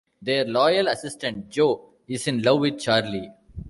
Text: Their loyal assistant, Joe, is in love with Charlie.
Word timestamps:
Their 0.19 0.45
loyal 0.45 0.87
assistant, 0.87 1.51
Joe, 1.51 1.91
is 2.07 2.27
in 2.27 2.41
love 2.41 2.61
with 2.61 2.79
Charlie. 2.79 3.29